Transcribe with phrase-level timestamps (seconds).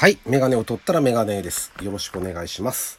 [0.00, 0.16] はい。
[0.24, 1.70] メガネを取ったらメガネです。
[1.82, 2.98] よろしくお願いします。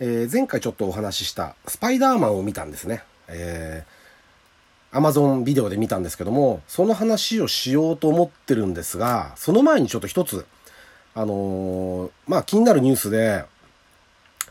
[0.00, 3.04] えー前回ちょっとお話ししたスパイダーマンを見たんですね。
[3.28, 10.44] えー、Amazon ビデオで見たんですけども、その話をしようと思ってるんですが、その前にちょっと一つ、
[11.14, 13.44] あのーまあ気になるニュースで、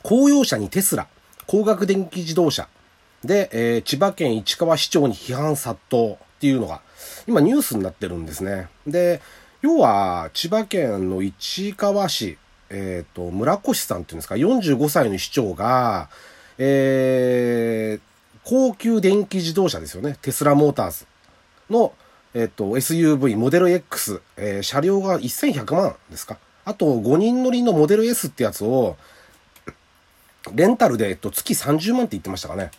[0.03, 1.05] 公用車にテスラ、
[1.47, 2.69] 光学電気自動車
[3.25, 6.79] で、えー千葉県市川市長に批判殺到っていうのが、
[7.27, 8.69] 今ニュースになってるんですね。
[8.87, 9.19] で、
[9.65, 12.37] 要は、千葉県の市川市、
[12.69, 16.07] えっ、と、村越さんっていうんですか、45歳の市長が、
[16.59, 18.01] えー、
[18.43, 20.19] 高級電気自動車ですよね。
[20.21, 21.07] テスラモーターズ
[21.71, 21.93] の、
[22.35, 26.37] えっ、と、SUV、モデル X、えー車両が1100万ですか。
[26.63, 28.97] あと、5人乗りのモデル S ってやつを、
[30.53, 32.69] レンタルで、えっと、月30万って言ってましたかね。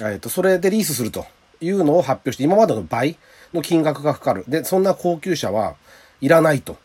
[0.00, 1.26] えっと、それでリースすると
[1.60, 3.18] いうのを発表して、今までの倍
[3.52, 4.44] の金額がかかる。
[4.48, 5.76] で、そんな高級車は
[6.20, 6.76] いらないと。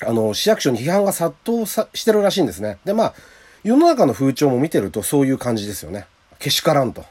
[0.00, 2.78] あの、市役所に批判が殺到してるらしいんですね。
[2.84, 3.14] で、まあ、
[3.64, 6.06] 世の中の風潮も見てるとそういう感じですよね。
[6.38, 7.04] けしからんと。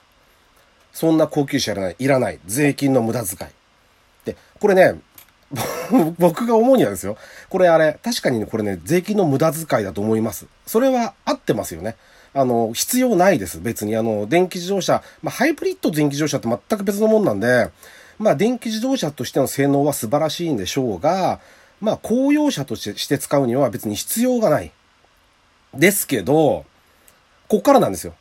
[0.94, 1.96] そんな高級車いらない。
[2.00, 2.40] いらない。
[2.46, 3.52] 税金の無駄遣い。
[4.26, 4.96] で、これね、
[6.18, 7.18] 僕が思うにはですよ。
[7.50, 10.48] これあれ、確かにね、これね、税金の無駄遣いだと思います。
[10.66, 11.96] それは合ってますよね。
[12.34, 13.60] あの、必要ないです。
[13.60, 13.96] 別に。
[13.96, 17.70] あの、電気自動車、まあ、ハイブリッド電気自動車って全く別のもんなんで、
[18.20, 21.40] まあ、電気自動車としての性能は素晴らしいんでしょうが、
[21.82, 24.72] まあ、公用車として使うには別に必要がない。
[25.74, 26.66] ですけど、
[27.48, 28.14] こっからなんですよ。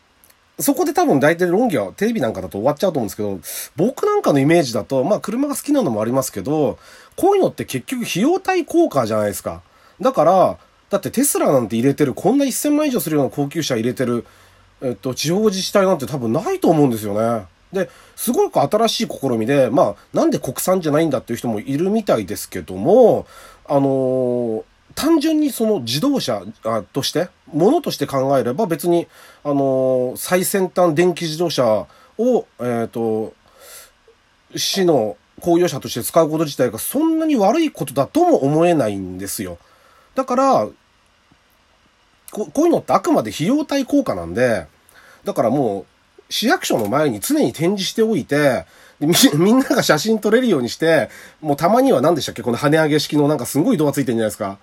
[0.58, 3.40] そこで多分大体論議はテレビなんかだと終わっちゃうと思うんですけど、
[3.76, 6.78] 僕なんかのイメージだと、まあ車が好きなのもありますけど、
[7.16, 9.62] こういうのって結局費用対効果じゃないですか。
[10.00, 10.58] だから、
[10.88, 14.24] だってテスラなんて入れてる、こんな1000万以上するような高級車入れてる、
[14.80, 17.46] えっと、地方自治体なんて多分ないと思うんですよね。
[17.76, 23.26] で、すごく新しい試みで、まあ、なんで国産じゃないんだっていう人もいるみたいですけども、
[23.66, 26.42] あのー単純にその自動車
[26.94, 29.06] として、ものとして考えれば別に、
[29.44, 31.86] あのー最先端電気自動車
[32.18, 33.34] を、えっ、と、
[34.54, 39.58] 市の公用車として使うこと自体がそんなに悪いことだとも思えないんですよ。
[40.14, 40.68] だから、
[42.30, 44.66] ここういうのってあくまで費用対効果なんで、
[45.24, 45.86] だからもう、
[46.28, 48.66] 市役所の前に常に展示しておいて、
[49.00, 51.10] み みんなが写真撮れるようにして、
[51.40, 52.42] もうたまには何でしたっけ？
[52.42, 54.58] この跳ね上げ式のなんかすごいドアついてるんじゃないですか。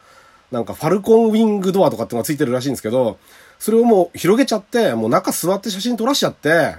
[0.52, 3.18] なんかファルコンウィングドアとかってのがついてるらしいんですけど、
[3.60, 6.76] それをもう広げちゃって、もう中座って写真撮らしちゃって、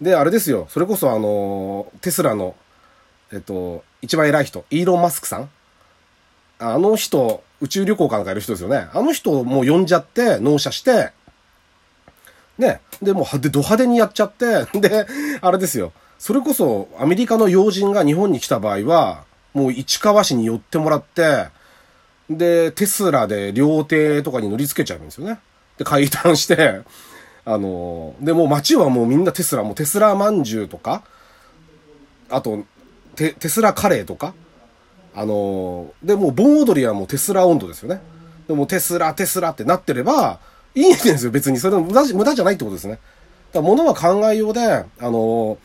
[0.00, 0.66] で、あれですよ。
[0.68, 2.54] それこそあの、テスラの、
[3.32, 5.48] えっと、一番偉い人、イーロン・マスクさん
[6.58, 8.88] あの人、宇宙旅行かなんかやる人ですよね。
[8.92, 11.12] あの人もう呼んじゃって、納車して、
[12.58, 12.80] ね。
[13.00, 15.06] で、もう、で、ド派手にやっちゃって、 で、
[15.40, 15.92] あれですよ。
[16.18, 19.24] それこそ、アメリカの要人が日本に来た場合は、
[19.54, 21.48] もう市川市に寄ってもらって、
[22.30, 25.40] で、テスラで料亭とかに乗り付けちゃうんですよね。
[25.78, 26.80] で、階段して、
[27.44, 31.02] あの、で、もう街はもうみんなテスラ、もうテスラまんじゅうとか、
[32.30, 32.64] あと、
[33.16, 34.34] テ、テスラカレーとか、
[35.14, 38.00] あので、もう盆踊りはもうテスラ温度ですよね。
[38.48, 40.38] でもテスラ、テスラってなってれば、
[40.74, 41.58] いいんですよ、別に。
[41.58, 42.94] それ無駄無駄じゃないってことですね。
[42.94, 43.02] だか
[43.54, 45.58] ら物は考えようで、あの、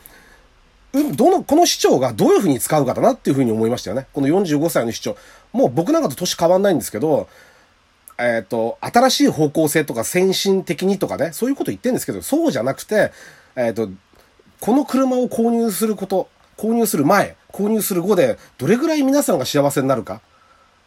[1.14, 4.06] どの、この市長がどういうふうに使うかだなっていうふうに思いましたよね。
[4.12, 5.16] この45歳の市長。
[5.52, 7.28] もう僕なんかと年変わんないんですけど、
[8.18, 13.12] えっ、と、新しい方向性とか先進的にとかね、そういうこと言ってるんですけど、そうじゃなくて、
[13.54, 13.88] えっ、と、
[14.60, 20.20] この車を購入すること、購入する前、購入する後で、どれぐらい皆さんが幸せになるかっ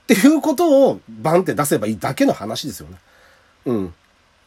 [0.08, 2.98] ていうことをバンって出せばいいだけの話ですよね。
[3.66, 3.94] うん。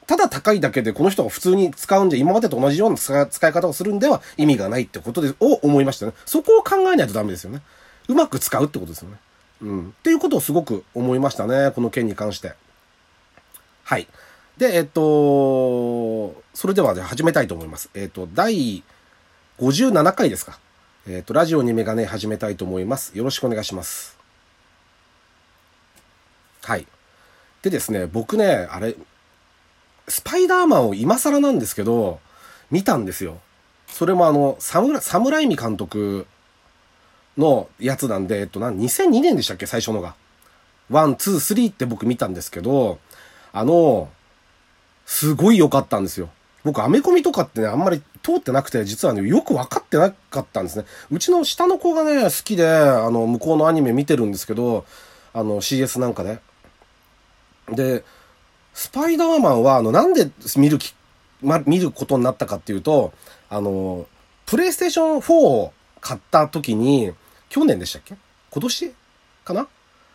[0.06, 6.12] ただ高いだけでこの人が普通に使うんじゃ今までと同じような使い使い方をするんでは意味がないってことで、を思いましたね。
[6.26, 7.62] そこを考えないとダメですよね。
[8.08, 9.16] うまく使うってことですよね。
[9.62, 9.88] うん。
[9.88, 11.70] っていうことをすごく思いましたね。
[11.74, 12.54] この件に関して。
[13.84, 14.06] はい。
[14.58, 17.90] で、えっと、それでは、ね、始めたいと思います。
[17.94, 18.82] えっと、第
[19.58, 20.58] 57回ですか。
[21.06, 23.16] えっと、ラジオにメガネ始めたいと思います。
[23.16, 24.16] よろしくお願いします。
[26.62, 26.86] はい。
[27.62, 28.94] でですね、僕ね、あれ、
[30.08, 32.20] スパイダーマンを今更なんですけど、
[32.70, 33.38] 見たんですよ。
[33.88, 36.26] それもあの、サムラ、サムライミ監督
[37.38, 39.66] のやつなんで、えっと、な、2002年でしたっけ？
[39.66, 40.14] 最初のが。
[40.90, 42.98] One, two, three って僕見たんですけど、
[43.52, 44.10] あの、
[45.06, 46.28] すごい良かったんですよ。
[46.64, 50.84] 僕、アメコミとかってね、あんまり通ってなくて、実はね、よく分かってなかったんですね。
[51.10, 54.84] うちの下の子がね、好きで、あの、向こうのアニメ見てるんですけど、
[55.32, 56.40] あの、CS なんかね。
[57.70, 58.04] で、
[58.74, 60.94] スパイダーマンは、あの、なんで見るき、
[61.40, 63.12] ま、見ることになったかっていうと、
[63.48, 64.06] あの、
[64.46, 67.12] プレイステーション4を買った時に、
[67.48, 68.16] 去年でしたっけ？
[68.50, 68.94] 今年
[69.44, 69.68] かな？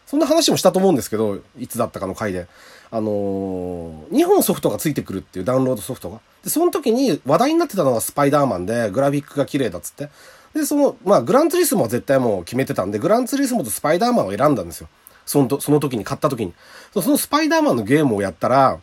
[0.05, 2.47] そんな話もしたと思うんですけど、いつだったかの回で。
[2.91, 6.19] あのー、2本ソフトがついてくるっていうダウンロードソフトが。
[6.43, 10.09] で、その時に話題になってたのがスパイダーマンで、グラフィックが綺麗だっつって。
[10.53, 14.89] で、その、まあ、グランツリスモは絶対もう決めてたんで、グランツリスモとスパイダーマンを選んだんですよ。
[15.29, 16.53] そのと、その時に、買った時に。
[16.91, 18.79] そのスパイダーマンのゲームをやったら、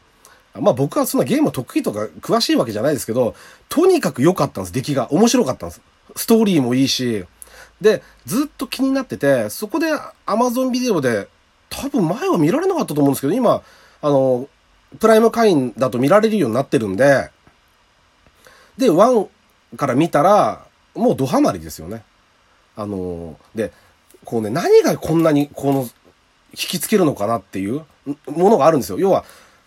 [0.54, 3.34] まあ僕はそんなゲーム得意とか詳しいわけじゃないですけど、
[3.68, 5.12] とにかく良かったんです、出来が。
[5.12, 5.80] 面白かったんです。
[6.14, 7.24] ストーリーもいいし。
[7.80, 9.88] で、ずっと気になってて、そこで
[10.24, 11.26] Amazon ビデオで、
[11.68, 13.62] 多分前は見られなかったと思うんですけど、今、
[14.00, 14.48] あの、
[15.00, 17.28] プライム会員だと見られるようになってるんで、
[18.78, 19.28] で、1
[19.76, 20.64] から見たら、
[20.94, 22.04] もうドハマりですよね。
[22.76, 23.72] あの、で、
[24.24, 25.88] こうね、何がこんなに、この、
[26.56, 27.84] 引きつけるのかなっていう
[28.26, 28.98] ものがあるんですよ。
[28.98, 29.24] 要は、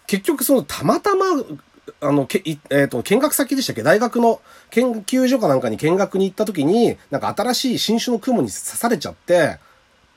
[0.07, 1.25] 結局その、たまたま、
[2.01, 3.83] あの、け、えっ、ー、と、見学先でしたっけ？
[3.83, 4.41] 大学の
[4.71, 9.59] 研究所かなんかに見学に行った時に、なんか新しい新種の雲に刺されちゃって、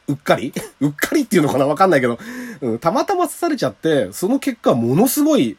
[0.09, 0.53] うっかり？
[0.81, 1.67] うっかりっていうのかな？
[1.67, 2.19] わかんないけど、
[2.63, 5.57] うん、たまたま刺されちゃって、その結果ものすごい、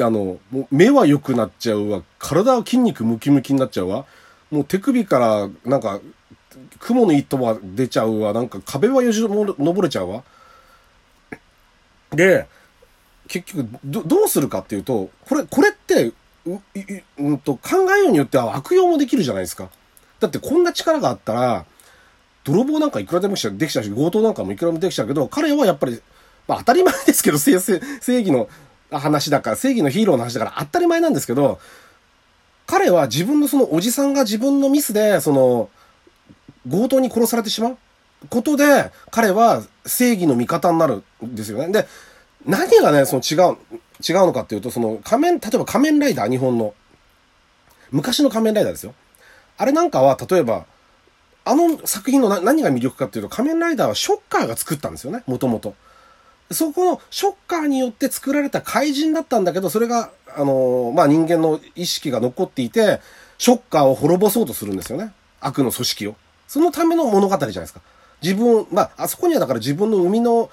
[0.00, 0.38] あの、
[0.70, 2.02] 目は良くなっちゃうわ。
[2.18, 4.06] 体は筋肉ムキムキになっちゃうわ。
[4.50, 6.00] もう手首から、なんか、
[6.78, 8.32] 雲の糸は出ちゃうわ。
[8.32, 10.24] なんか壁はよじ登れちゃうわ。
[12.16, 12.46] で、
[13.28, 16.12] 結局、ど、どうするかっていうと、これ、これって、
[16.46, 16.60] う、
[17.18, 19.70] うんと、考えようによっては悪用もできるじゃないですか。
[20.20, 21.64] だってこんな力があったら、
[22.44, 26.00] 泥棒なんかいくらでもできちゃうし、強盗なんかもいくらでもできちゃうけど、彼はやっぱり、
[26.46, 27.80] まあ当たり前ですけど、正正
[28.20, 28.48] 義の
[28.90, 31.58] 話だから、正義のヒーローの話だから当たり前なんですけど、
[32.66, 35.70] 彼は自分のそのおじさんが自分のミスで、その、
[36.70, 37.78] 強盗に殺されてしまう
[38.30, 41.68] ことで、彼は正義の味方になるんですよね。
[41.68, 41.86] で、
[42.46, 43.56] 何がね、その違う、
[44.06, 46.74] 違うのかっていうと、その仮面、例えば仮面ライダー、日本の。
[47.90, 48.94] 昔の仮面ライダーですよ。
[49.56, 50.66] あれなんかは、例えば、
[51.46, 55.74] あの作品の何が魅力かっていうと、仮面ライダーはショッカーが作ったんですよね、もともと。
[56.50, 63.00] そこのショッカーによって作られた怪人だったんだけど、それが、あのー、まあ、人間の意識が残っていて、
[63.38, 65.12] ショッカーを滅ぼそうとするんですよね。
[65.40, 66.16] 悪の組織を。
[66.46, 67.80] そのための物語じゃないですか。
[68.24, 70.50] 自分、まあ、あそこにはだから自分の生みの、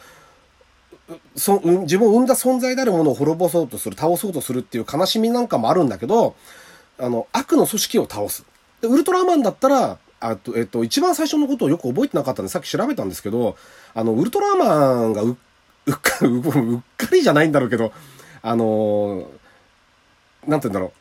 [1.35, 6.35] そ自分を生んだ存在であるものを滅ぼそうとする、倒そうとするっていう悲しみなんかもあるんだけど、
[6.99, 8.45] あの、悪の組織を倒す。
[8.81, 13.55] で、ウルトラマンだったら、あと、えっと、一番最初のことをよく覚えてなかったんで、さっき調べたんですけど、
[13.95, 15.37] あの、ウルトラマンがう
[15.85, 17.91] うっかり、 うっかりじゃないんだろうけど、
[18.43, 19.27] あの
[20.47, 20.91] なんて言うんだろう。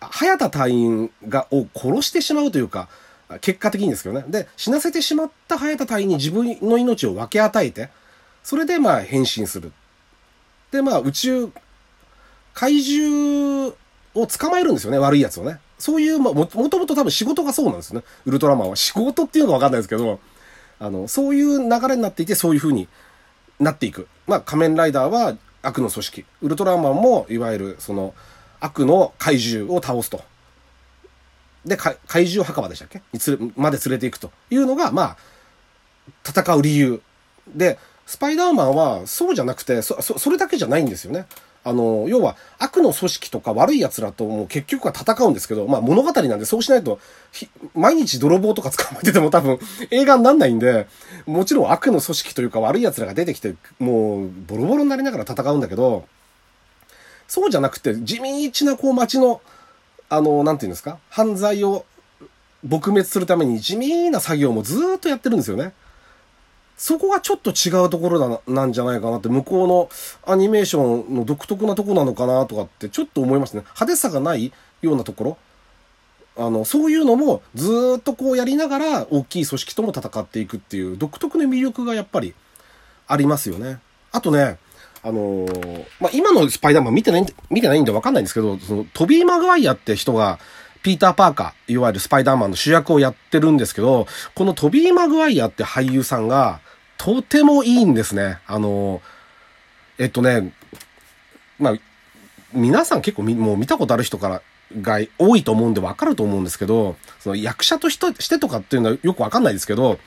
[0.00, 2.88] 早田隊員が、を殺してしまうというか、
[3.40, 4.24] 結果的にですけどね。
[4.28, 7.90] で、死なせてしまった早田隊員に自分の命を分け与えて、
[8.42, 9.72] それでまあ変身する。
[10.70, 11.50] で、まあ宇宙、
[12.54, 13.74] 怪獣
[14.14, 15.58] を捕まえるんですよね、悪い奴をね。
[15.78, 18.02] そういう、まあ、も、ともと多分仕事がそうなんですね。
[18.24, 18.76] ウルトラマンは。
[18.76, 20.20] 仕事っていうのはわかんないですけど、
[20.78, 22.88] あの、そういう流れになっていて、そういう風に
[23.60, 24.08] なっていく。
[24.26, 26.24] まあ、仮面ライダーは悪の組織。
[26.42, 28.14] ウルトラマンも、いわゆる、その、
[28.60, 30.22] 悪の怪獣を倒すと。
[31.66, 33.02] で、怪獣墓場でしたっけ？
[33.12, 35.16] につれ、まで連れていくというのが、まあ、
[36.24, 37.02] 戦う理由。
[37.48, 41.26] で、スパイダーマンはそうじゃなくて、そ、そ、それだけじゃないんですよね。
[41.64, 47.00] あの、要は悪の組織とか悪い奴らともう結局は戦うんですけど、まあ物語なんでそうしないと、
[47.74, 49.58] 毎日泥棒とか捕まえてても多分
[49.90, 50.86] 映画になんないんで、
[51.26, 56.06] もちろん悪の組織というか悪い奴らが出てきて、もうボロボロになりながら戦うんだけど、
[57.26, 59.40] そうじゃなくて地道なこう街の、
[60.08, 61.84] あの、なんていうんですか、犯罪を
[62.66, 65.72] 撲滅するために地味な作業もずっとやってるんですよね。
[66.76, 69.88] そこがちょっと違うところだな、なんじゃないかなって、向こうの
[70.26, 73.60] アニメーションの独特なとこなのかなとかってちょっと思いますね。
[73.60, 75.38] 派手さがないようなところ。
[76.38, 82.34] あの、そういうのもずっとこうやりながら大きい組織とも戦っていくっていう独特の魅力がやっぱり
[83.08, 83.78] ありますよね。
[84.12, 84.58] あとね、
[85.06, 90.40] あのー、まあ、今のスパイダーマン見てない、見てないんでわかんないんですけど、そのトビー・マグワイアって人が、
[90.82, 96.58] ピーター・パーカー、いわゆるスパイダーマンの主役をやってるんですけど、このトビー・マグワイアって俳優さんが、
[96.98, 98.40] とてもいいんですね。
[98.48, 99.00] あの、
[99.98, 100.52] えっとね、
[101.60, 101.74] まあ、
[102.52, 104.42] 皆さん結構もう見たことある人から
[104.80, 110.00] が多いと思うんでわかると思うんですけど、その役者としてとかっていうのはよくわかんないですけど、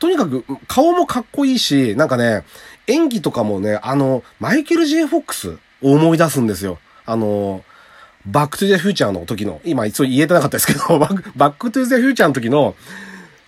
[0.00, 2.42] とにかく顔もかっこいいし、なんかね、
[2.86, 6.78] 演技とかもね、あの、マイケル・ジェイ・フォックスを思い出すんですよ。
[7.04, 7.62] あの、
[8.26, 12.74] バック・トゥ・ザ・フューチャーの時の、今一応言えてなかったですけど、バック・トゥ・ザ・フューチャーの時の、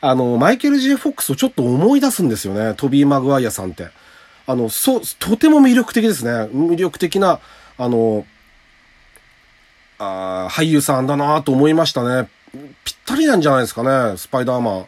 [0.02, 2.74] あの、マイケル・ジェフォックスをちょっと思い出すんですよね。
[2.76, 3.88] トビー・マグワイアさんって。
[4.46, 6.32] あの、そう、とても魅力的ですね。
[6.52, 7.40] 魅力的な、
[7.78, 8.26] あの、
[9.98, 12.28] あ俳優さんだなと思いましたね。
[12.84, 14.18] ぴったりなんじゃないですかね。
[14.18, 14.80] スパイダーマン。
[14.82, 14.86] っ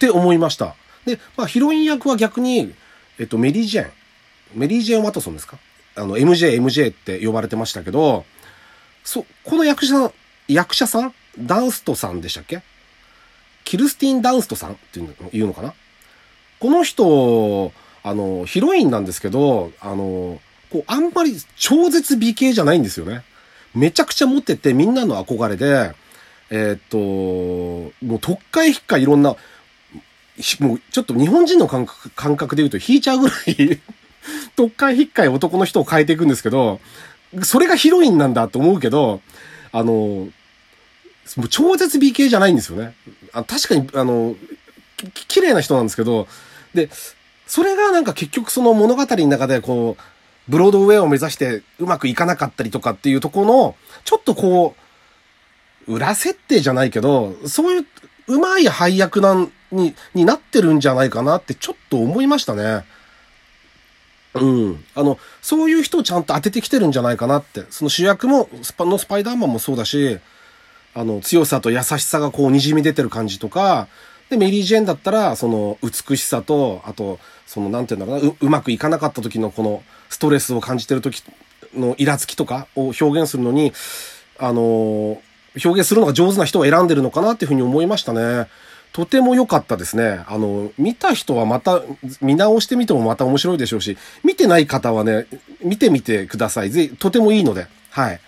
[0.00, 0.74] て思いました。
[1.04, 2.74] で、まあ、ヒロイン役は逆に、
[3.18, 3.90] えっと、メリー・ジェーン。
[4.54, 5.58] メリー・ジェーン・ワトソンですか？
[5.96, 8.24] あの、MJ、MJ って呼ばれてましたけど、
[9.04, 10.12] そ、この役者さん、
[10.48, 12.62] 役者さんダンストさんでしたっけ？
[13.64, 15.74] キルスティン・ダンストさんっていうの言うのかな？
[16.58, 20.40] この人、あの、ヒロインなんですけど、あの、
[20.70, 23.22] こう、あんまり超絶美形じゃないんですよね。
[23.74, 25.92] めちゃくちゃ持っててみんなの憧れで、
[26.50, 29.36] えー、っと、もう特会引っかいろんな、
[30.60, 33.80] もうちょっと日本人の感覚感覚で言うと引いちゃうぐらい
[34.56, 36.80] 特会引っかい男の人を変えていくんですけど、
[37.42, 39.20] それがヒロインなんだと思うけど、
[39.72, 40.30] あの、も
[41.44, 42.94] う超絶美形じゃないんですよね。
[43.32, 44.34] あ確かに、あの、
[45.28, 46.26] 綺麗な人なんですけど、
[46.74, 46.90] で、
[47.46, 50.02] それがなんか結局その物語の中でこう、
[50.50, 54.74] ブロードウェイを目指してうまくいかなかったりとかっていうところの、ちょっとこ
[55.88, 57.86] う、裏設定じゃないけど、そういう
[58.26, 62.84] うまい配役なんに、になってるんじゃないかなってちょっと思いましたね。
[64.34, 64.84] うん。
[64.94, 67.64] あの、そういう人をちゃんと当ててきてるんじゃないかなって。
[67.70, 70.18] その主役も、スパのスパイダーマンもそうだし、
[70.94, 73.88] あの、強さと優しさがこう滲み出てる感じとか、
[74.28, 81.22] で、メリー・ジェーンだったら、その美しさと、あと、その、なんて言うんだろうなう、うまくいかなかった時のこのストレスを感じてる時
[81.74, 83.72] のイラつきとかを表現するのに、
[84.38, 85.20] あの、
[85.64, 88.48] 表現するのが上手な人を選んでるのかなっていうふうに思いましたね。
[88.92, 90.24] とても良かったですね。
[90.26, 91.82] あの、見た人はまた、
[92.20, 95.26] 見直してみてもまた面白いでしょうし、見てない方はね、
[95.62, 96.70] 見てみてください。
[96.70, 97.66] ぜとてもいいので。
[97.90, 98.20] はい。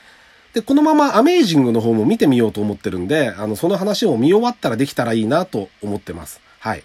[0.54, 6.40] で、このままアメージングの方も見てみようと思ってるんで、あの、その話を見終わったらできたらいいなと思ってます。
[6.60, 6.84] はい。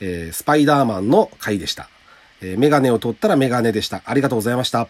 [0.00, 1.88] えー、スパイダーマンの回でした。
[2.42, 4.02] えー、メガネを取ったらメガネでした。
[4.04, 4.88] ありがとうございました。